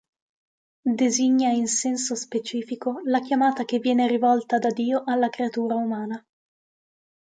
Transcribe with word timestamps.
Designa 0.99 1.49
in 1.51 1.67
senso 1.67 2.15
specifico 2.15 3.01
la 3.03 3.19
chiamata 3.19 3.65
che 3.65 3.77
viene 3.77 4.07
rivolta 4.07 4.57
da 4.57 4.71
Dio 4.71 5.03
alla 5.05 5.29
creatura 5.29 5.75
umana. 5.75 6.19